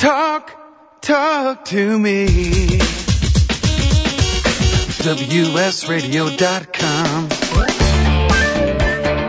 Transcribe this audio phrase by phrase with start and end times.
[0.00, 0.56] Talk,
[1.02, 2.26] talk to me.
[5.04, 7.28] WSRadio.com.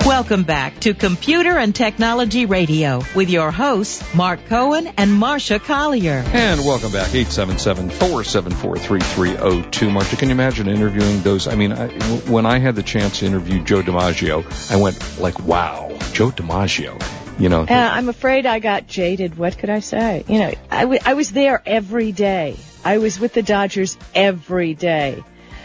[0.05, 6.23] Welcome back to Computer and Technology Radio with your hosts, Mark Cohen and Marcia Collier.
[6.27, 9.91] And welcome back, 877-474-3302.
[9.91, 11.49] Marcia, can you imagine interviewing those?
[11.49, 11.89] I mean, I,
[12.29, 17.20] when I had the chance to interview Joe DiMaggio, I went like, wow, Joe DiMaggio.
[17.39, 19.37] You know, Uh, I'm afraid I got jaded.
[19.37, 20.23] What could I say?
[20.27, 22.55] You know, I, w- I was there every day.
[22.85, 25.23] I was with the Dodgers every day.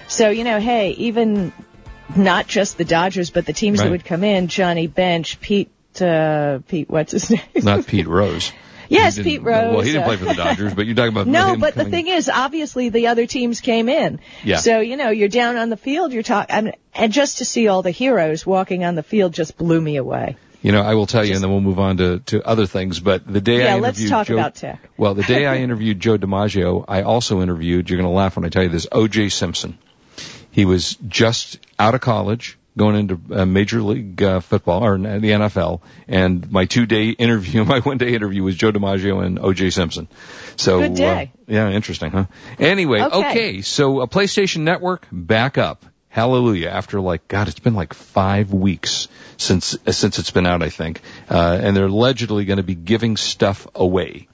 [0.09, 1.53] So, you know, hey, even
[2.15, 5.71] not just the Dodgers, but the teams that would come in, Johnny Bench, Pete,
[6.01, 7.41] uh, Pete, what's his name?
[7.57, 8.53] not Pete Rose.
[8.89, 9.75] yes, Pete Rose.
[9.75, 12.07] Well, he didn't play for the Dodgers, but you're talking about No, but the thing
[12.07, 14.21] is, obviously the other teams came in.
[14.45, 14.57] Yeah.
[14.59, 17.83] So, you know, you're down on the field, you're talking, and just to see all
[17.83, 20.37] the heroes walking on the field just blew me away.
[20.67, 22.99] You know, I will tell you, and then we'll move on to, to other things.
[22.99, 24.81] But the day Yeah, I let's talk Joe, about tech.
[24.97, 27.89] well, the day I interviewed Joe DiMaggio, I also interviewed.
[27.89, 28.85] You're going to laugh when I tell you this.
[28.91, 29.29] O.J.
[29.29, 29.79] Simpson.
[30.51, 35.31] He was just out of college, going into uh, Major League uh, Football or the
[35.31, 35.83] NFL.
[36.09, 39.71] And my two day interview, my one day interview was Joe DiMaggio and O.J.
[39.71, 40.09] Simpson.
[40.57, 41.31] So Good day.
[41.33, 42.25] Uh, yeah, interesting, huh?
[42.59, 43.31] Anyway, Okay.
[43.31, 45.87] okay, so a PlayStation Network back up.
[46.09, 46.71] Hallelujah!
[46.71, 49.07] After like God, it's been like five weeks
[49.37, 52.75] since uh, since it's been out, I think, uh, and they're allegedly going to be
[52.75, 54.29] giving stuff away.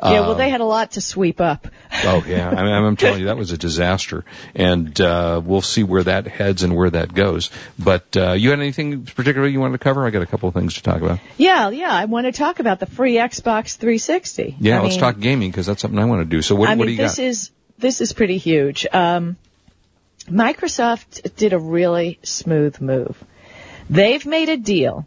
[0.00, 1.66] Yeah, well, they had a lot to sweep up.
[2.00, 5.82] Oh yeah, I mean, I'm telling you that was a disaster, and uh, we'll see
[5.82, 7.50] where that heads and where that goes.
[7.76, 10.06] But uh, you had anything particularly you wanted to cover?
[10.06, 11.18] I got a couple of things to talk about.
[11.38, 14.58] Yeah, yeah, I want to talk about the free Xbox 360.
[14.60, 16.40] Yeah, I let's mean, talk gaming because that's something I want to do.
[16.40, 17.08] So what, I what do you think?
[17.08, 17.24] this got?
[17.24, 18.86] is this is pretty huge.
[18.92, 19.36] Um,
[20.28, 23.22] Microsoft did a really smooth move.
[23.90, 25.06] They've made a deal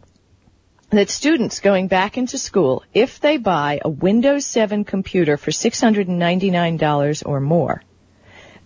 [0.90, 7.24] that students going back into school, if they buy a Windows 7 computer for $699
[7.26, 7.82] or more,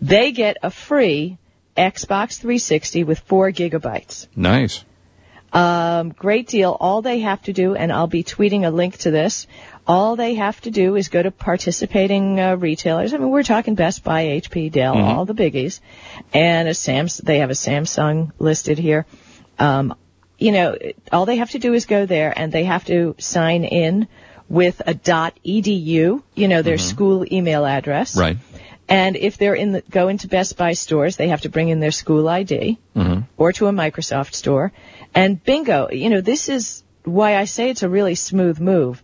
[0.02, 1.38] they get a free
[1.78, 4.28] Xbox 360 with 4 gigabytes.
[4.36, 4.84] nice.
[5.54, 6.76] Um, great deal.
[6.78, 9.48] All they have to do, and I'll be tweeting a link to this,
[9.88, 13.14] all they have to do is go to participating uh, retailers.
[13.14, 15.80] I mean, we're talking Best Buy, HP, Dell, all the biggies,
[16.34, 17.20] and a Sams.
[17.20, 19.06] They have a Samsung listed here.
[19.58, 19.96] Um,
[20.38, 20.78] you know,
[21.12, 24.08] all they have to do is go there, and they have to sign in
[24.50, 26.24] with a .edu.
[26.36, 28.18] You know, their school email address.
[28.18, 28.38] Right.
[28.88, 31.80] And if they're in the, go into Best Buy stores, they have to bring in
[31.80, 32.78] their school ID
[33.38, 34.72] or to a Microsoft store.
[35.14, 39.02] And bingo, you know, this is why I say it's a really smooth move.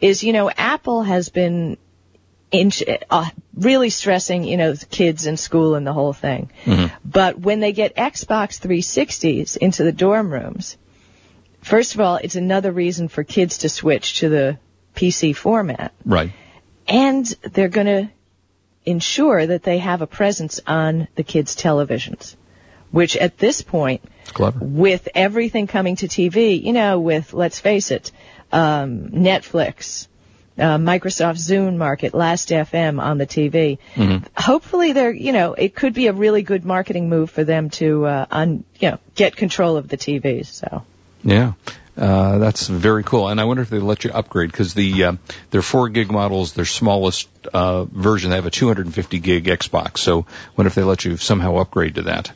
[0.00, 1.76] Is, you know, Apple has been
[2.50, 2.72] in,
[3.08, 6.50] uh, really stressing, you know, kids in school and the whole thing.
[7.04, 10.76] But when they get Xbox 360s into the dorm rooms,
[11.60, 14.58] first of all, it's another reason for kids to switch to the
[14.94, 16.32] PC format Right.
[16.88, 18.10] and they're going to
[18.84, 22.34] ensure that they have a presence on the kids' televisions,
[22.90, 24.02] which at this point,
[24.34, 24.58] clever.
[24.60, 28.10] with everything coming to TV, you know, with, let's face it,
[28.50, 30.08] um, Netflix,
[30.62, 33.78] uh, Microsoft Zune Market, Last FM on the TV.
[34.36, 38.06] Hopefully they're, you know, it could be a really good marketing move for them to,
[38.06, 40.84] uh, un, you know, get control of the TVs, so.
[41.24, 41.52] Yeah.
[41.96, 45.12] Uh, that's very cool, and I wonder if they let you upgrade because the uh,
[45.50, 49.98] their four gig models, their smallest uh, version, they have a 250 gig Xbox.
[49.98, 52.32] So, I wonder if they let you somehow upgrade to that.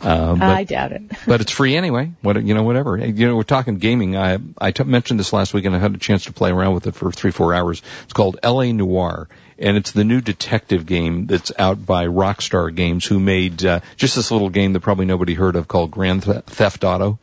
[0.00, 1.02] Uh, but, I doubt it.
[1.26, 2.12] but it's free anyway.
[2.22, 2.96] What you know, whatever.
[2.96, 4.16] You know, we're talking gaming.
[4.16, 6.74] I I t- mentioned this last week, and I had a chance to play around
[6.74, 7.82] with it for three four hours.
[8.04, 8.72] It's called L.A.
[8.72, 9.28] Noire,
[9.58, 14.16] and it's the new detective game that's out by Rockstar Games, who made uh, just
[14.16, 17.18] this little game that probably nobody heard of called Grand Th- Theft Auto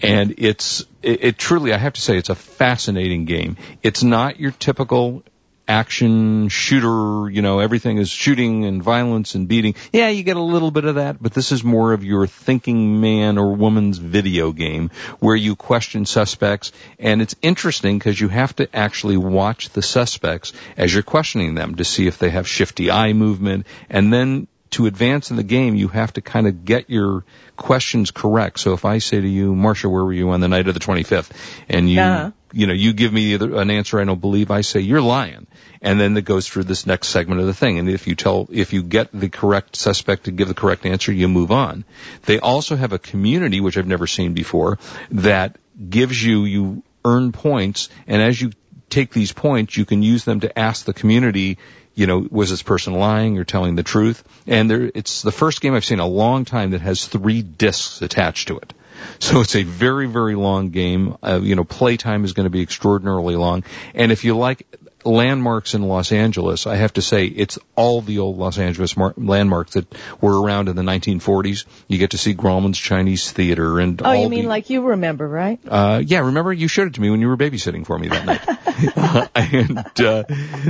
[0.00, 3.56] and it's it, it truly I have to say it's a fascinating game.
[3.82, 5.22] It's not your typical
[5.68, 9.74] action shooter, you know, everything is shooting and violence and beating.
[9.92, 13.00] Yeah, you get a little bit of that, but this is more of your thinking
[13.00, 14.90] man or woman's video game
[15.20, 20.52] where you question suspects and it's interesting because you have to actually watch the suspects
[20.76, 24.86] as you're questioning them to see if they have shifty eye movement and then to
[24.86, 27.24] advance in the game, you have to kind of get your
[27.56, 28.58] questions correct.
[28.58, 30.80] So if I say to you, Marcia, where were you on the night of the
[30.80, 31.30] 25th?
[31.68, 32.30] And you, Uh-huh.
[32.52, 35.46] you know, you give me an answer I don't believe, I say, you're lying.
[35.80, 37.78] And then it goes through this next segment of the thing.
[37.78, 41.12] And if you tell, if you get the correct suspect to give the correct answer,
[41.12, 41.84] you move on.
[42.24, 44.78] They also have a community, which I've never seen before,
[45.10, 45.58] that
[45.88, 47.88] gives you, you earn points.
[48.06, 48.52] And as you
[48.92, 51.58] take these points, you can use them to ask the community,
[51.94, 54.22] you know, was this person lying or telling the truth?
[54.46, 57.42] And there, it's the first game I've seen in a long time that has three
[57.42, 58.72] discs attached to it.
[59.18, 61.16] So it's a very, very long game.
[61.22, 63.64] Uh, you know, playtime is going to be extraordinarily long.
[63.94, 64.66] And if you like
[65.04, 69.14] landmarks in Los Angeles, I have to say it's all the old Los Angeles mar-
[69.16, 69.86] landmarks that
[70.20, 71.64] were around in the 1940s.
[71.88, 74.82] You get to see Grauman's Chinese Theater and Oh, all you mean the, like you
[74.82, 75.58] remember, right?
[75.68, 78.26] uh, yeah, remember you showed it to me when you were babysitting for me that
[78.26, 78.42] night.
[79.52, 80.24] And, uh,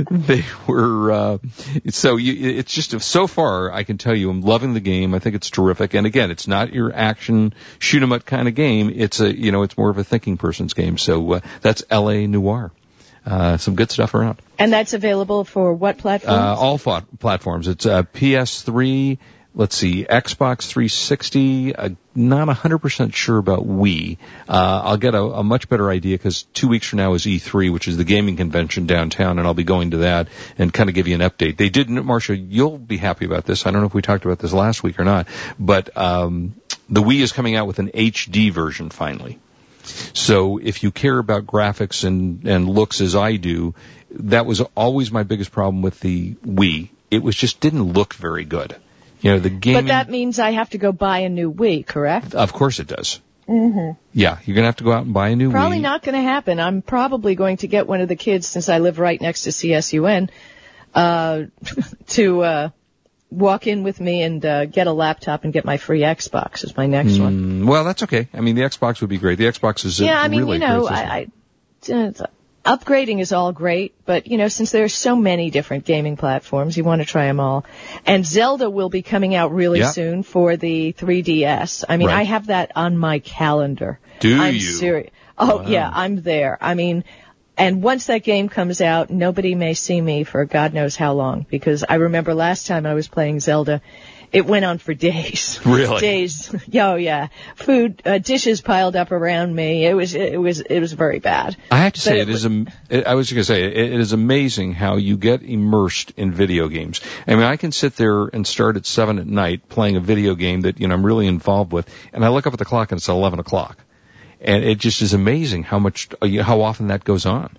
[0.09, 1.37] they were, uh,
[1.89, 5.13] so you, it's just, so far, I can tell you, I'm loving the game.
[5.13, 5.93] I think it's terrific.
[5.93, 8.91] And again, it's not your action, shoot 'em up kind of game.
[8.93, 10.97] It's a, you know, it's more of a thinking person's game.
[10.97, 12.71] So, uh, that's LA Noire.
[13.25, 14.41] Uh, some good stuff around.
[14.59, 16.39] And that's available for what platform?
[16.39, 17.67] Uh, all fa- platforms.
[17.67, 19.17] It's uh, PS3.
[19.55, 21.75] Let's see, Xbox 360.
[21.75, 24.17] Uh, not 100% sure about Wii.
[24.49, 27.71] Uh, I'll get a, a much better idea because two weeks from now is E3,
[27.71, 30.27] which is the gaming convention downtown, and I'll be going to that
[30.57, 31.57] and kind of give you an update.
[31.57, 33.67] They didn't, Marcia, you'll be happy about this.
[33.67, 35.27] I don't know if we talked about this last week or not,
[35.59, 36.55] but um,
[36.89, 39.39] the Wii is coming out with an HD version finally.
[39.83, 43.75] So if you care about graphics and, and looks as I do,
[44.11, 46.89] that was always my biggest problem with the Wii.
[47.11, 48.75] It was just didn't look very good.
[49.21, 49.75] You know, the game.
[49.75, 52.35] but that means I have to go buy a new Wii, correct?
[52.35, 53.21] of course it does.
[53.47, 53.91] Mm-hmm.
[54.13, 55.81] Yeah, you're gonna have to go out and buy a new Probably Wii.
[55.81, 56.59] not going to happen.
[56.59, 59.49] I'm probably going to get one of the kids, since I live right next to
[59.49, 60.29] CSUN,
[60.93, 61.43] uh,
[62.07, 62.69] to uh,
[63.33, 66.75] walk in with me and uh, get a laptop and get my free Xbox as
[66.77, 67.61] my next one.
[67.63, 68.27] Mm, well, that's okay.
[68.33, 69.37] I mean, the Xbox would be great.
[69.37, 70.87] The Xbox is a Yeah, I mean, really you know.
[70.87, 71.27] I,
[71.89, 72.11] I uh,
[72.65, 76.77] upgrading is all great, but you know, since there are so many different gaming platforms,
[76.77, 77.65] you want to try them all.
[78.05, 79.91] And Zelda will be coming out really Yeah.
[79.91, 81.83] soon for the 3DS.
[81.89, 82.19] I mean, Right.
[82.19, 83.99] I have that on my calendar.
[84.19, 84.59] Do I'm you?
[84.61, 85.11] serious.
[85.37, 85.65] Oh Wow.
[85.67, 86.57] yeah, I'm there.
[86.61, 87.03] I mean,
[87.57, 91.45] and once that game comes out, nobody may see me for God knows how long
[91.49, 93.81] because I remember last time I was playing Zelda,
[94.31, 95.59] it went on for days.
[95.65, 96.01] Really?
[96.01, 96.53] Days.
[96.73, 97.27] Oh yeah.
[97.55, 99.85] Food, uh, dishes piled up around me.
[99.85, 101.55] It was, it was, it was very bad.
[101.69, 102.45] I have to say, But it is.
[102.45, 106.31] Am- I was going to say, it, it is amazing how you get immersed in
[106.33, 107.01] video games.
[107.27, 110.33] I mean, I can sit there and start at seven at night playing a video
[110.35, 112.91] game that you know I'm really involved with, and I look up at the clock
[112.91, 113.77] and it's eleven o'clock,
[114.43, 117.57] and it just is amazing how much, uh, how often that goes on.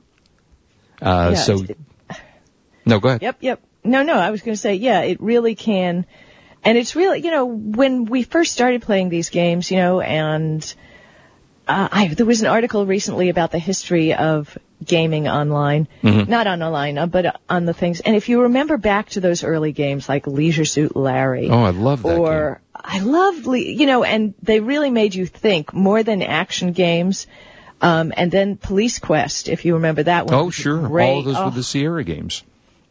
[1.03, 1.65] Uh, Yeah, so,
[2.87, 3.23] no, go ahead.
[3.23, 3.61] Yep, yep.
[3.83, 6.07] No, no, I was going to say, yeah, it really can.
[6.63, 10.75] And it's really, you know, when we first started playing these games, you know, and
[11.69, 16.63] uh, I, there was an article recently about the history of gaming online, not on
[16.63, 18.01] online, uh, but on the things.
[18.01, 21.71] And if you remember back to those early games like Leisure Suit Larry, Oh, I
[21.71, 22.19] love that.
[22.19, 26.73] or I loved, Le- you know, and they really made you think more than action
[26.73, 27.27] games.
[27.81, 30.35] Um, and then Police Quest, if you remember that one.
[30.35, 30.87] Oh, sure.
[30.87, 31.09] great.
[31.11, 32.43] All of those Oh, were the Sierra games.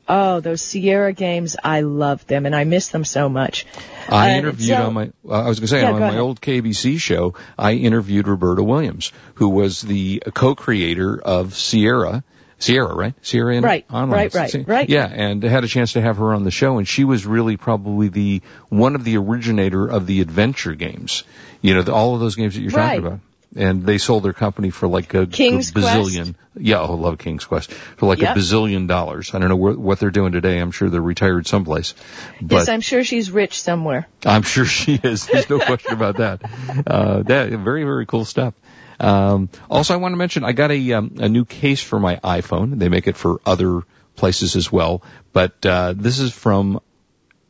[0.09, 3.65] Oh, those Sierra games, I loved them and I miss them so much.
[4.09, 6.07] I Uh, interviewed so- on my, uh, I was going to say, Yeah, on my
[6.09, 6.19] ahead.
[6.19, 12.23] old KBC show, I interviewed Roberta Williams, who was the co-creator of Sierra.
[12.63, 13.13] Sierra, right?
[13.21, 14.10] Sierra in Right, online.
[14.10, 14.89] right, right, right.
[14.89, 17.25] Yeah, and I had a chance to have her on the show, and she was
[17.25, 21.24] really probably the one of the originator of the adventure games.
[21.62, 22.95] You know, the, all of those games that you're Right.
[22.95, 23.19] talking about.
[23.56, 26.33] And they sold their company for like a, King's a bazillion.
[26.57, 28.36] Yeah, oh, I love King's Quest for like Yep.
[28.36, 29.36] a bazillion dollars.
[29.36, 30.57] I don't know wh- what they're doing today.
[30.57, 31.94] I'm sure they're retired someplace.
[32.42, 34.07] But yes, I'm sure she's rich somewhere.
[34.25, 35.27] I'm sure she is.
[35.27, 36.42] There's no question about that.
[36.88, 38.56] Uh, that very very cool stuff.
[38.99, 42.17] Um, also, I want to mention I got a um, a new case for my
[42.17, 42.79] iPhone.
[42.79, 43.81] They make it for other
[44.15, 45.01] places as well,
[45.31, 46.79] but uh, this is from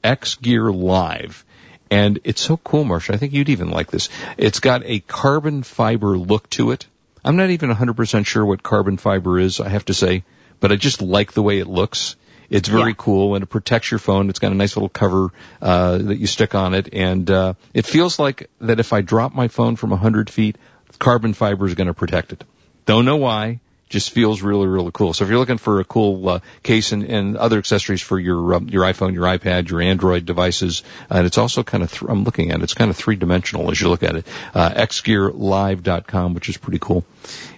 [0.04, 1.46] X Gear Live.
[1.92, 3.14] And it's so cool, Marcia.
[3.14, 4.10] I think you'd even like this.
[4.38, 6.88] It's got a carbon fiber look to it.
[7.24, 10.24] I'm not even 100% sure what carbon fiber is, I have to say,
[10.60, 12.16] but I just like the way it looks.
[12.50, 12.96] It's very Yeah.
[12.98, 14.30] cool and it protects your phone.
[14.30, 15.30] It's got a nice little cover
[15.62, 19.34] uh, that you stick on it, and uh, it feels like that if I drop
[19.34, 20.58] my phone from 100 feet,
[21.00, 22.44] carbon fiber is going to protect it.
[22.86, 23.60] Don't know why.
[23.90, 25.14] Just feels really, really cool.
[25.14, 28.56] So if you're looking for a cool uh, case and, and other accessories for your
[28.56, 30.82] um, your iPhone, your iPad, your Android devices,
[31.12, 32.64] and it's also kind of th- I'm looking at it.
[32.64, 34.28] It's kind of three dimensional as you look at it.
[34.56, 37.06] Uh, xgearlive.com, which is pretty cool.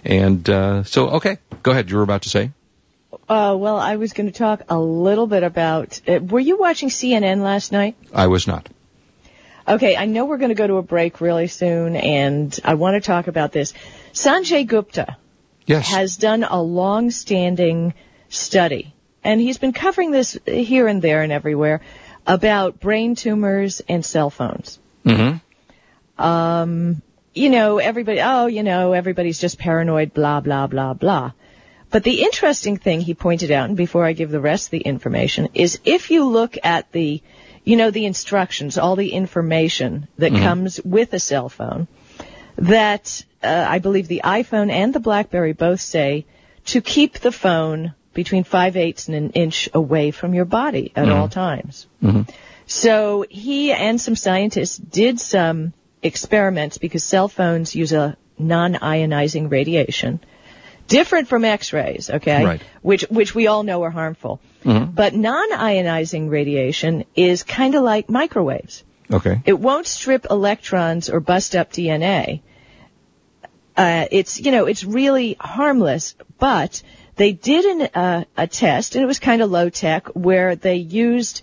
[0.04, 1.90] And uh, so, okay, go ahead.
[1.90, 2.50] You were about to say.
[3.28, 6.00] Uh, well, I was going to talk a little bit about.
[6.06, 7.96] Uh, were you watching CNN last night?
[8.12, 8.68] I was not.
[9.68, 12.94] Okay, I know we're going to go to a break really soon, and I want
[12.94, 13.72] to talk about this.
[14.12, 15.16] Sanjay Gupta
[15.66, 15.88] Yes.
[15.88, 17.94] has done a long-standing
[18.28, 18.94] study,
[19.24, 21.80] and he's been covering this here and there and everywhere
[22.26, 24.78] about brain tumors and cell phones.
[25.04, 26.92] mm-hmm.
[27.34, 31.32] you know, everybody, oh, you know, everybody's just paranoid, blah, blah, blah, blah.
[31.90, 34.80] But the interesting thing he pointed out, and before I give the rest of the
[34.80, 37.22] information, is if you look at the,
[37.66, 40.42] you know, the instructions, all the information that mm-hmm.
[40.42, 41.88] comes with a cell phone,
[42.56, 46.24] that uh, I believe the iPhone and the BlackBerry both say
[46.66, 51.04] to keep the phone between five eighths and an inch away from your body at
[51.04, 51.12] mm-hmm.
[51.12, 51.88] all times.
[52.02, 52.30] Mm-hmm.
[52.66, 60.20] So he and some scientists did some experiments because cell phones use a non-ionizing radiation,
[60.86, 62.44] different from X-rays, okay?
[62.44, 62.62] Right.
[62.82, 64.40] Which which we all know are harmful.
[64.66, 68.82] But non-ionizing radiation is kind of like microwaves.
[69.12, 69.40] Okay.
[69.44, 72.40] It won't strip electrons or bust up DNA.
[73.76, 76.82] Uh, it's you know it's really harmless, but
[77.16, 80.76] they did an, uh, a test and it was kind of low tech where they
[80.76, 81.42] used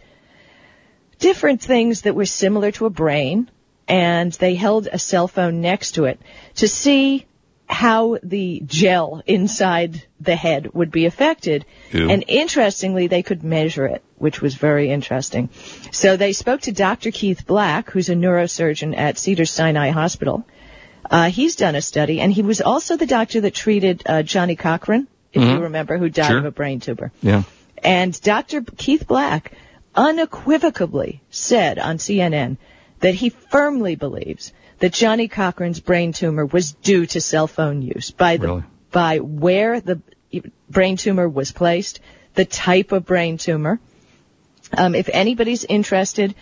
[1.19, 3.49] different things that were similar to a brain
[3.87, 6.19] and they held a cell phone next to it
[6.55, 7.25] to see
[7.67, 11.65] how the gel inside the head would be affected.
[11.91, 12.09] Ew.
[12.09, 15.49] And interestingly, they could measure it, which was very interesting.
[15.91, 17.11] So they spoke to Dr.
[17.11, 20.45] Keith Black, who's a neurosurgeon at Cedar Sinai Hospital.
[21.09, 24.55] Uh, he's done a study, and he was also the doctor that treated uh, Johnnie
[24.55, 26.37] Cochran, if you remember, who died Sure.
[26.39, 27.11] of a brain tumor.
[27.21, 27.43] Yeah.
[27.83, 28.61] And Dr.
[28.61, 29.51] Keith Black
[29.95, 32.57] unequivocally said on CNN
[32.99, 38.11] that he firmly believes that Johnnie Cochran's brain tumor was due to cell phone use
[38.11, 38.63] by the Really?
[38.91, 40.01] by where the
[40.69, 42.01] brain tumor was placed,
[42.33, 43.79] the type of brain tumor.
[44.77, 46.35] Um, if anybody's interested,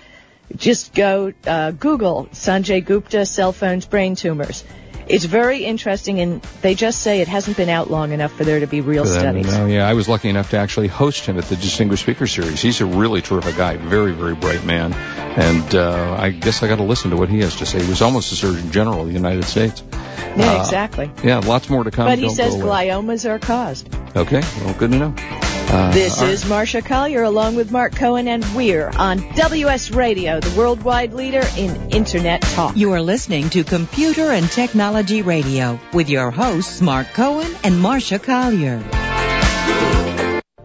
[0.58, 4.64] just go uh, Google Sanjay Gupta cell phones brain tumors.
[5.08, 8.62] It's very interesting, and they just say it hasn't been out long enough for there
[8.62, 9.52] to be real studies.
[9.54, 12.62] uh, yeah, I was lucky enough to actually host him at the Distinguished Speaker Series.
[12.62, 16.78] He's a really terrific guy, very, very bright man, and uh, I guess I got
[16.78, 17.82] to listen to what he has to say.
[17.84, 19.84] He was almost the Surgeon General of the United States.
[20.38, 21.12] Yeah, Uh, exactly.
[21.24, 22.06] Yeah, lots more to come.
[22.06, 23.94] But he Don't says gliomas are caused.
[24.16, 25.51] Okay, well, good to know.
[25.74, 26.34] Uh, This all right.
[26.34, 31.42] is Marcia Collier along with Mark Cohen, and we're on WS Radio, the worldwide leader
[31.58, 32.76] in Internet talk.
[32.76, 38.20] You are listening to Computer and Technology Radio with your hosts Mark Cohen and Marcia
[38.20, 38.82] Collier.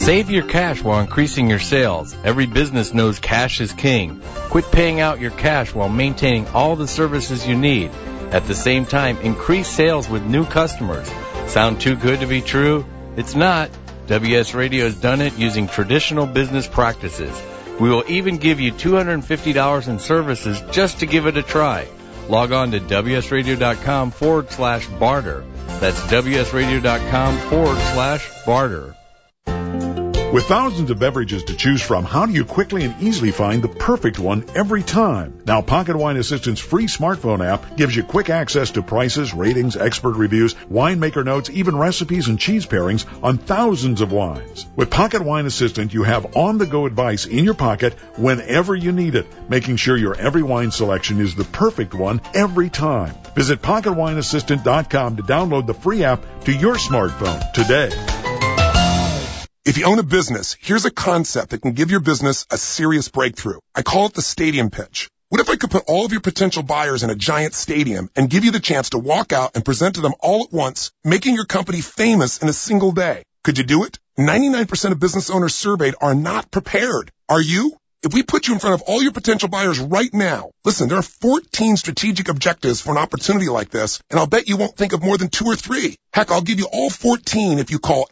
[0.00, 2.16] Save your cash while increasing your sales.
[2.24, 4.22] Every business knows cash is king.
[4.48, 7.90] Quit paying out your cash while maintaining all the services you need.
[8.30, 11.10] At the same time, increase sales with new customers.
[11.48, 12.86] Sound too good to be true?
[13.16, 13.70] It's not.
[14.06, 17.36] WS Radio has done it using traditional business practices.
[17.80, 21.88] We will even give you $250 in services just to give it a try.
[22.28, 25.44] Log on to WSRadio.com forward slash barter.
[25.80, 28.94] That's WSRadio.com forward slash barter.
[30.30, 33.68] With thousands of beverages to choose from, how do you quickly and easily find the
[33.68, 35.40] perfect one every time?
[35.46, 40.16] Now, Pocket Wine Assistant's free smartphone app gives you quick access to prices, ratings, expert
[40.16, 44.66] reviews, winemaker notes, even recipes and cheese pairings on thousands of wines.
[44.76, 49.26] With Pocket Wine Assistant, you have on-the-go advice in your pocket whenever you need it,
[49.48, 53.14] making sure your every wine selection is the perfect one every time.
[53.34, 58.27] Visit PocketWineAssistant.com to download the free app to your smartphone today.
[59.68, 63.10] If you own a business, here's a concept that can give your business a serious
[63.10, 63.58] breakthrough.
[63.74, 65.10] I call it the stadium pitch.
[65.28, 68.30] What if I could put all of your potential buyers in a giant stadium and
[68.30, 71.34] give you the chance to walk out and present to them all at once, making
[71.34, 73.24] your company famous in a single day?
[73.44, 73.98] Could you do it?
[74.18, 77.12] 99% of business owners surveyed are not prepared.
[77.28, 77.76] Are you?
[78.02, 80.98] If we put you in front of all your potential buyers right now, listen, there
[80.98, 84.94] are 14 strategic objectives for an opportunity like this, and I'll bet you won't think
[84.94, 85.96] of more than two or three.
[86.14, 88.08] Heck, I'll give you all 14 if you call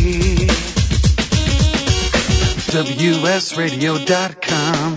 [2.70, 4.96] WSRadio.com.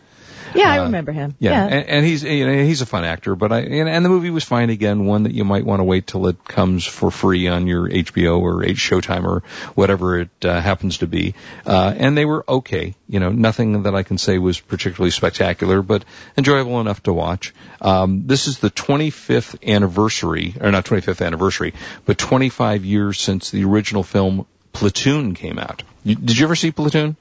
[0.55, 1.35] Yeah, I Uh, remember him.
[1.39, 4.09] Yeah, And, and he's you know he's a fun actor, but I and, and the
[4.09, 5.05] movie was fine again.
[5.05, 8.39] One that you might want to wait till it comes for free on your HBO
[8.39, 9.43] or H Showtime or
[9.75, 11.35] whatever it uh, happens to be.
[11.65, 12.95] Uh, and they were okay.
[13.07, 16.05] You know, nothing that I can say was particularly spectacular, but
[16.37, 17.53] enjoyable enough to watch.
[17.81, 21.73] Um, this is the 25th anniversary, or not 25th anniversary,
[22.05, 25.83] but 25 years since the original film Platoon came out.
[26.03, 27.17] You, did you ever see Platoon?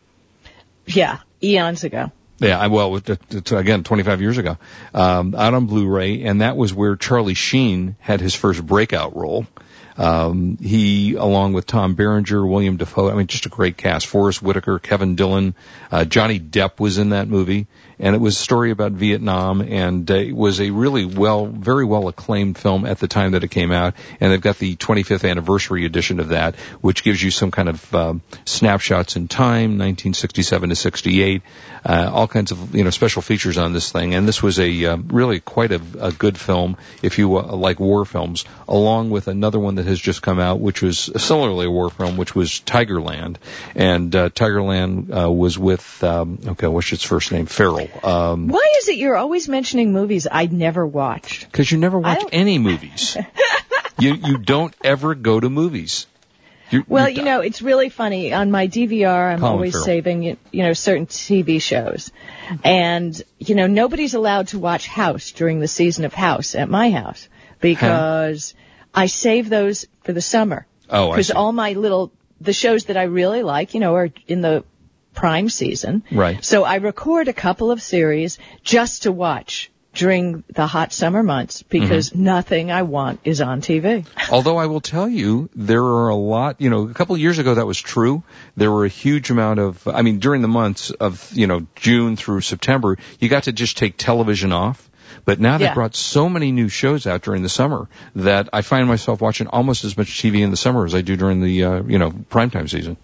[0.86, 2.10] Yeah, eons ago.
[2.40, 4.56] Yeah, I, well, it- it- it's, again, 25 years ago,
[4.94, 9.46] um, out on Blu-ray, and that was where Charlie Sheen had his first breakout role.
[9.96, 14.06] Um, he, along with Tom Berenger, William Dafoe, I mean, just a great cast.
[14.06, 15.54] Forest Whitaker, Kevin Dillon,
[15.90, 17.66] uh, Johnny Depp was in that movie,
[17.98, 21.84] and it was a story about Vietnam, and uh, it was a really well, very
[21.84, 23.94] well acclaimed film at the time that it came out.
[24.20, 27.94] And they've got the 25th anniversary edition of that, which gives you some kind of
[27.94, 31.42] um, snapshots in time, 1967 to 68,
[31.84, 34.14] uh, all kinds of you know special features on this thing.
[34.14, 37.80] And this was a uh, really quite a, a good film if you uh, like
[37.80, 41.70] war films, along with another one that has just come out, which was similarly a
[41.70, 43.36] war film, which was Tigerland.
[43.74, 47.46] And uh, Tigerland uh, was with um, okay, what's its first name?
[47.46, 47.88] Farrell.
[48.04, 51.50] Um, Why is it you're always mentioning movies I'd never watched?
[51.50, 53.16] because you never watch any movies.
[53.98, 56.06] you you don't ever go to movies.
[56.70, 58.32] You, Well, you know, it's really funny.
[58.32, 59.84] On my DVR, I'm Colin always Farrell.
[59.86, 62.12] saving, you you know, certain TV shows.
[62.62, 66.90] And, you know, nobody's allowed to watch House during the season of House at my
[66.90, 67.28] house
[67.60, 68.54] because
[68.94, 70.66] I save those for the summer.
[70.88, 74.10] Oh, I Because all my little, the shows that I really like, you know, are
[74.26, 74.64] in the
[75.14, 76.02] prime season.
[76.10, 76.44] Right.
[76.44, 81.64] So I record a couple of series just to watch during the hot summer months
[81.64, 82.22] because Mm-hmm.
[82.24, 84.06] nothing I want is on TV.
[84.30, 87.38] Although I will tell you, there are a lot, you know, a couple of years
[87.40, 88.22] ago that was true.
[88.56, 92.16] There were a huge amount of, I mean, during the months of, you know, June
[92.16, 94.89] through September, you got to just take television off.
[95.24, 95.74] But now they Yeah.
[95.74, 99.84] brought so many new shows out during the summer that I find myself watching almost
[99.84, 102.68] as much TV in the summer as I do during the, uh, you know, primetime
[102.68, 102.96] season.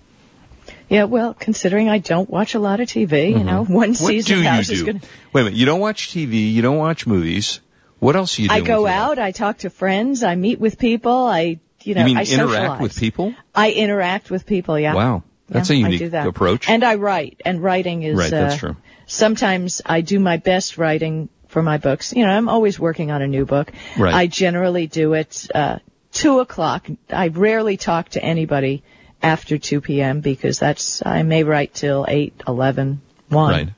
[0.88, 4.04] Yeah, well, considering I don't watch a lot of TV, you know, one Mm-hmm.
[4.04, 4.86] What season do of you House is do?
[4.86, 5.06] going to.
[5.32, 7.60] Wait a minute, you don't watch TV, you don't watch movies.
[7.98, 8.54] What else are you do?
[8.54, 12.06] I go out, I talk to friends, I meet with people, I, you know, You
[12.06, 12.80] mean I interact socialize.
[12.82, 13.34] with people?
[13.54, 14.94] I interact with people, yeah.
[14.94, 15.22] Wow.
[15.48, 16.26] That's Yeah, a unique that.
[16.26, 16.68] approach.
[16.68, 18.76] And I write, and writing is, Right, that's uh, true.
[19.06, 22.12] Sometimes I do my best writing for my books.
[22.12, 23.72] You know, I'm always working on a new book.
[23.96, 24.12] Right.
[24.12, 25.78] I generally do it, uh,
[26.12, 26.86] two o'clock.
[27.08, 28.82] I rarely talk to anybody
[29.22, 30.20] after 2 p.m.
[30.20, 33.50] because that's, I may write till 8, 11, 1.
[33.50, 33.68] Right.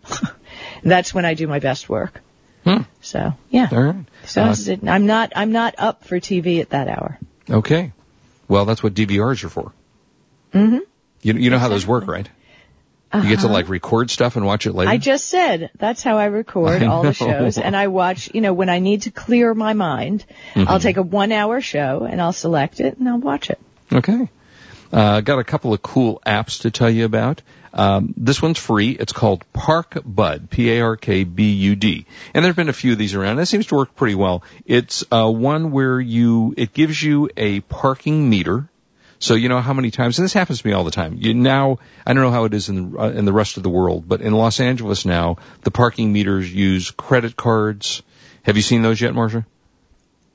[0.83, 2.21] That's when I do my best work.
[2.65, 2.83] Hmm.
[3.01, 3.69] So, yeah.
[3.71, 4.05] All right.
[4.25, 7.17] So Uh, it- I'm not, I'm not up for TV at that hour.
[7.49, 7.93] Okay.
[8.49, 9.73] Well, that's what DVRs are for.
[10.53, 10.79] Mm-hmm.
[11.23, 12.29] You, you know how those work, right?
[13.15, 14.89] You get to like record stuff and watch it later.
[14.89, 14.95] Uh-huh.
[14.95, 18.31] I just said that's how I record I all the shows, and I watch.
[18.35, 20.69] You know, when I need to clear my mind, Mm-hmm.
[20.69, 23.59] I'll take a one-hour show and I'll select it and I'll watch it.
[23.93, 24.29] Okay.
[24.93, 27.43] Uh, got a couple of cool apps to tell you about.
[27.73, 28.91] Um, this one's free.
[28.91, 32.07] It's called Park Bud, P-A-R-K-B-U-D.
[32.35, 33.39] And there've been a few of these around.
[33.39, 34.43] It seems to work pretty well.
[34.67, 38.69] It's uh, one where you it gives you a parking meter.
[39.21, 41.17] So you know how many times, and this happens to me all the time.
[41.19, 43.71] You now, I don't know how it is in uh, in the rest of the
[43.71, 48.03] world, but in Los Angeles now, the parking meters use credit cards.
[48.45, 49.45] Have you seen those yet, Marcia?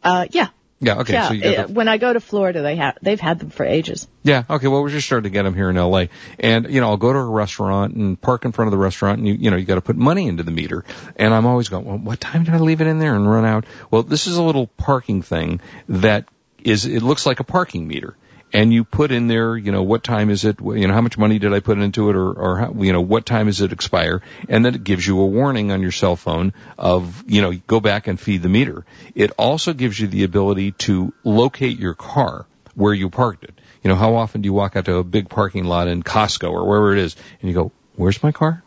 [0.04, 0.50] Uh, yeah.
[0.84, 1.00] Yeah.
[1.00, 1.13] Okay.
[1.13, 1.30] yeah.
[1.30, 4.06] So uh, the when I go to Florida, they have they've had them for ages.
[4.24, 4.43] Yeah.
[4.50, 4.67] Okay.
[4.67, 6.06] Well, we're just starting to get them here in LA,
[6.39, 9.19] and you know, I'll go to a restaurant and park in front of the restaurant,
[9.19, 10.84] and you, you know, you got to put money into the meter,
[11.15, 13.46] and I'm always going, well, what time did I leave it in there and run
[13.46, 13.65] out?
[13.91, 16.28] Well, this is a little parking thing that
[16.63, 18.15] is, it looks like a parking meter,
[18.53, 21.17] and you put in there, you know, what time is it, you know, how much
[21.17, 23.73] money did I put into it or, or how, you know, what time does it
[23.73, 24.21] expire?
[24.47, 27.79] And then it gives you a warning on your cell phone of, you know, go
[27.79, 28.85] back and feed the meter.
[29.15, 33.59] It also gives you the ability to locate your car where you parked it.
[33.83, 36.51] You know, how often do you walk out to a big parking lot in Costco
[36.51, 38.62] or wherever it is and you go, where's my car?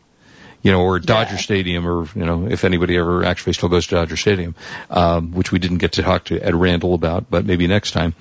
[0.67, 1.41] You know, or Dodger yeah.
[1.41, 4.57] Stadium, or you know, if anybody ever actually still goes to Dodger Stadium,
[4.91, 8.17] um, which we didn't get to talk to Ed Randall about, but maybe next time.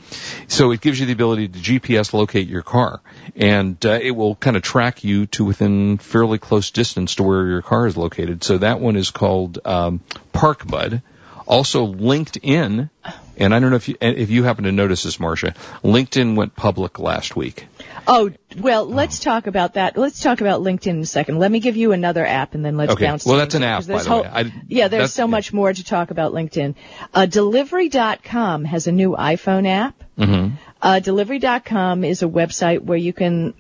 [0.48, 3.02] So it gives you the ability to GPS locate your car,
[3.36, 7.48] and uh, it will kind of track you to within fairly close distance to where
[7.48, 8.44] your car is located.
[8.44, 11.02] So that one is called um, ParkBud.
[11.48, 12.92] Also, LinkedIn,
[13.38, 15.54] and I don't know if you if you happen to notice this, Marcia.
[15.84, 17.68] LinkedIn went public last week.
[18.08, 19.98] Oh well, let's talk about that.
[19.98, 21.40] Let's talk about LinkedIn in a second.
[21.40, 23.06] Let me give you another app, and then let's okay.
[23.06, 23.26] bounce.
[23.26, 24.30] Well, that's an app, by the whole, way.
[24.32, 26.76] I, yeah, there's so much more to talk about LinkedIn.
[27.14, 30.04] Uh, Delivery.com has a new iPhone app.
[30.18, 30.56] Mm-hmm.
[30.82, 33.54] Uh, Delivery.com is a website where you can,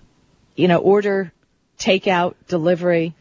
[0.55, 1.31] you know, order
[1.77, 3.13] takeout, delivery,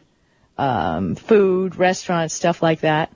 [0.59, 3.13] um, food, restaurants, stuff like that.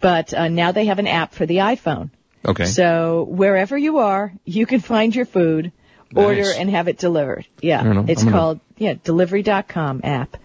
[0.00, 2.10] But uh, now they have an app for the iPhone.
[2.46, 2.64] Okay.
[2.66, 5.72] So wherever you are, you can find your food,
[6.12, 6.24] Nice.
[6.24, 7.46] order, and have it delivered.
[7.60, 10.36] Yeah, it's I'm gonna- called yeah Delivery.com app.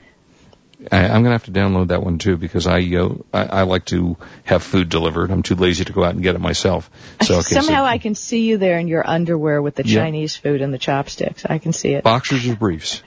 [0.92, 3.84] I, I'm gonna have to download that one too because I, uh, I I like
[3.88, 5.30] to have food delivered.
[5.30, 6.90] I'm too lazy to go out and get it myself.
[7.22, 10.02] So okay, Somehow so I can see you there in your underwear with the Yeah.
[10.04, 11.46] Chinese food and the chopsticks.
[11.46, 12.04] I can see it.
[12.06, 13.04] boxers or briefs.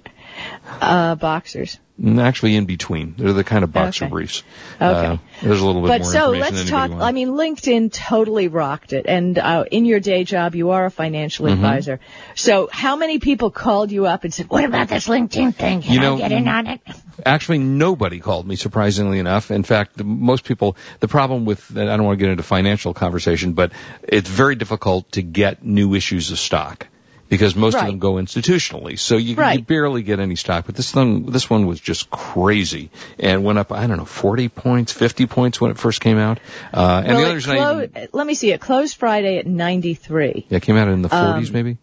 [0.83, 1.79] Uh, boxers.
[2.01, 3.15] Mm, Actually, in between.
[3.19, 4.11] They're the kind of boxer Okay.
[4.11, 4.43] briefs.
[4.81, 5.07] Okay.
[5.07, 6.91] Uh, there's a little bit But more But so let's talk.
[6.91, 7.05] wants.
[7.05, 10.91] I mean, LinkedIn totally rocked it, and uh, in your day job, you are a
[10.91, 11.55] financial Mm-hmm.
[11.65, 12.01] advisor.
[12.35, 15.83] So, how many people called you up and said, "What about this LinkedIn thing?
[15.83, 16.81] Can You know, I get in on it?"
[17.27, 19.51] Actually, nobody called me, surprisingly enough.
[19.51, 22.95] In fact, the- most people, the problem with, I don't want to get into financial
[22.95, 26.89] conversation, but it's very difficult to get new issues of stock.
[27.33, 30.67] Because most of them go institutionally, so you, you barely get any stock.
[30.67, 33.73] But this thing, this one was just crazy, and went up.
[33.73, 36.41] I don't know, forty points, fifty points when it first came out.
[36.75, 38.53] Uh, and well, the others, clo- even, let me see.
[38.53, 40.45] It closed Friday at 93.
[40.51, 41.79] yeah, it came out in the forties, Um, maybe.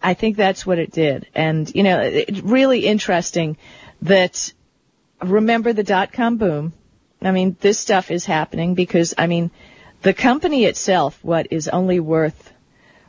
[0.00, 1.26] I think that's what it did.
[1.34, 3.56] And, you know, it, really interesting
[4.02, 4.52] that,
[5.20, 6.72] remember the dot com boom?
[7.20, 9.50] I mean, this stuff is happening because, I mean,
[10.02, 12.52] the company itself, what is only worth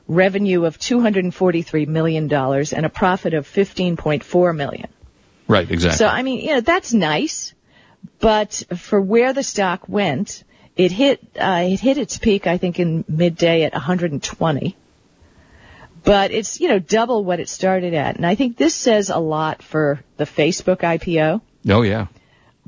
[0.08, 4.88] revenue of $243 million and a profit of 15.4 million.
[5.48, 5.98] Right, exactly.
[5.98, 7.54] So, I mean, you know, that's nice,
[8.20, 10.44] but for where the stock went,
[10.76, 14.76] it hit, uh, it hit its peak, I think, in midday at 120.
[16.04, 18.16] But it's, you know, double what it started at.
[18.16, 21.42] And I think this says a lot for the Facebook IPO.
[21.70, 22.08] oh yeah.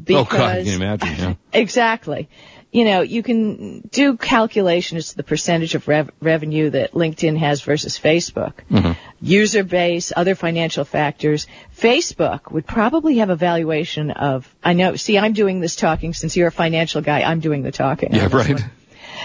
[0.01, 1.15] Because, oh god, you can imagine.
[1.17, 1.33] Yeah.
[1.53, 2.29] Exactly.
[2.71, 7.61] You know, you can do calculations to the percentage of rev- revenue that LinkedIn has
[7.63, 8.53] versus Facebook.
[8.69, 8.91] Mm-hmm.
[9.21, 11.47] User base, other financial factors.
[11.75, 16.37] Facebook would probably have a valuation of, I know, see, I'm doing this talking since
[16.37, 18.13] you're a financial guy, I'm doing the talking.
[18.13, 18.53] Yeah, right.
[18.53, 18.71] one.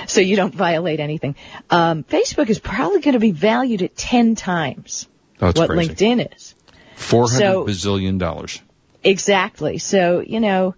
[0.08, 1.36] So you don't violate anything.
[1.68, 5.06] Um, Facebook is probably going to be valued at 10 times
[5.40, 5.94] Oh, what crazy.
[5.94, 6.54] LinkedIn is.
[6.96, 8.60] Four hundred So- bazillion dollars.
[9.02, 9.76] Exactly.
[9.78, 10.74] So, you know,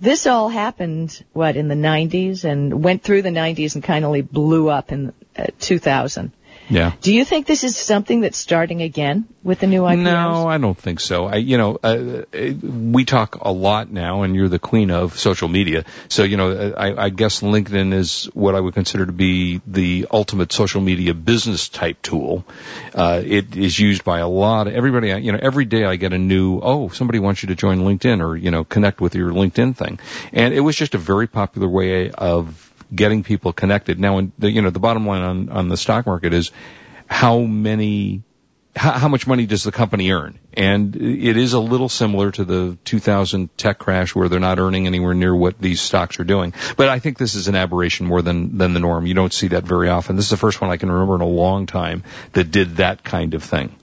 [0.00, 4.30] this all happened, what, in the 90s and went through the 90s and kind of
[4.32, 6.32] blew up in uh, 2000.
[6.70, 6.92] Yeah.
[7.00, 10.02] Do you think this is something that's starting again with the new IPOs?
[10.02, 11.26] No, I don't think so.
[11.26, 12.24] I, you know, uh,
[12.62, 15.84] we talk a lot now, and you're the queen of social media.
[16.08, 19.60] So, you know, uh, I, I guess LinkedIn is what I would consider to be
[19.66, 22.44] the ultimate social media business type tool.
[22.94, 25.08] Uh, it is used by a lot of everybody.
[25.08, 28.20] You know, every day I get a new, oh, somebody wants you to join LinkedIn
[28.20, 29.98] or you know, connect with your LinkedIn thing,
[30.32, 33.98] and it was just a very popular way of getting people connected.
[33.98, 36.50] Now, and the, you know, the bottom line on, on the stock market is
[37.06, 38.22] how many,
[38.76, 40.38] how, how much money does the company earn?
[40.54, 44.86] And it is a little similar to the 2000 tech crash where they're not earning
[44.86, 46.54] anywhere near what these stocks are doing.
[46.76, 49.06] But I think this is an aberration more than, than the norm.
[49.06, 50.16] You don't see that very often.
[50.16, 53.04] This is the first one I can remember in a long time that did that
[53.04, 53.74] kind of thing.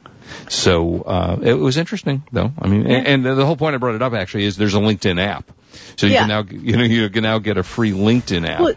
[0.50, 2.52] So uh, it was interesting, though.
[2.60, 4.80] I mean, and, and the whole point I brought it up actually is there's a
[4.80, 5.52] LinkedIn app,
[5.96, 6.20] so you Yeah.
[6.22, 8.60] can now you know you can now get a free LinkedIn app.
[8.60, 8.74] Well,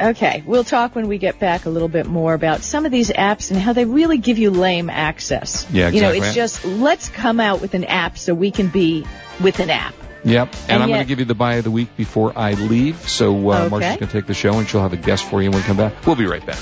[0.00, 3.10] Okay, we'll talk when we get back a little bit more about some of these
[3.10, 5.66] apps and how they really give you lame access.
[5.70, 5.96] Yeah, exactly.
[5.96, 9.06] You know, it's just let's come out with an app so we can be
[9.40, 9.94] with an app.
[10.24, 10.48] Yep.
[10.52, 13.08] And, And I'm going to give you the buy of the week before I leave.
[13.08, 13.68] So uh, Okay.
[13.68, 15.64] Marcia's going to take the show and she'll have a guest for you when we
[15.64, 16.06] come back.
[16.06, 16.58] We'll be right back.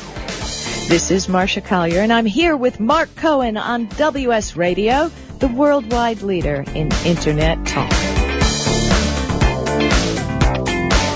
[0.88, 6.22] This is Marcia Collier, and I'm here with Mark Cohen on WS Radio, the worldwide
[6.22, 8.21] leader in Internet talk.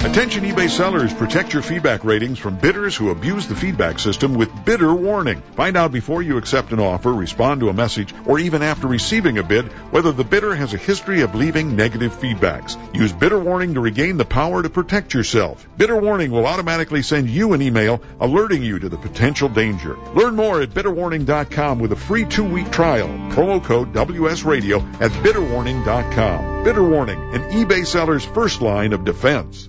[0.00, 4.64] Attention eBay sellers, protect your feedback ratings from bidders who abuse the feedback system with
[4.64, 5.42] bidder warning.
[5.56, 9.38] Find out before you accept an offer, respond to a message, or even after receiving
[9.38, 12.78] a bid whether the bidder has a history of leaving negative feedbacks.
[12.94, 15.68] Use bidder warning to regain the power to protect yourself.
[15.76, 19.96] Bidder warning will automatically send you an email alerting you to the potential danger.
[20.14, 23.08] Learn more at bidderwarning.com with a free two-week trial.
[23.30, 26.62] Promo code WSRadio at bidderwarning.com.
[26.62, 29.68] Bidder warning, an eBay seller's first line of defense.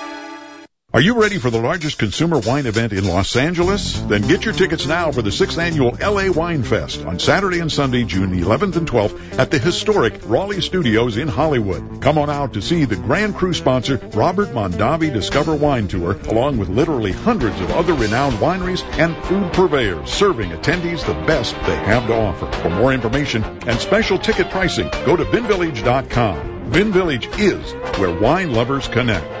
[0.93, 3.97] Are you ready for the largest consumer wine event in Los Angeles?
[4.01, 7.71] Then get your tickets now for the 6th annual LA Wine Fest on Saturday and
[7.71, 12.01] Sunday, June 11th and 12th at the historic Raleigh Studios in Hollywood.
[12.01, 16.57] Come on out to see the Grand Cru sponsor Robert Mondavi Discover Wine Tour along
[16.57, 21.77] with literally hundreds of other renowned wineries and food purveyors serving attendees the best they
[21.77, 22.51] have to offer.
[22.63, 26.69] For more information and special ticket pricing, go to vinvillage.com.
[26.71, 29.40] Vin Village is where wine lovers connect.